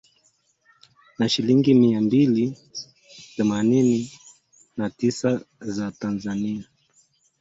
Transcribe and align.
Na 1.19 1.27
shilingi 1.29 1.73
mia 1.73 2.01
mbili 2.01 2.57
themanini 3.35 4.11
na 4.77 4.89
tisa 4.89 5.41
za 5.61 5.91
Tanzania 5.91 6.63